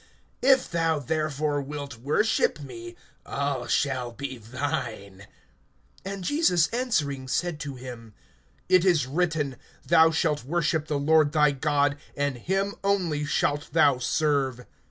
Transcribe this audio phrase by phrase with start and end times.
[0.41, 5.27] (7)If thou therefore wilt worship me, all shall be thine.
[6.05, 8.15] (8)And Jesus answering said to him:
[8.67, 13.99] It is written, Thou shalt worship the Lord thy God, and him only shalt thou
[13.99, 14.65] serve.